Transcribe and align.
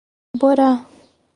Borá 0.39 0.71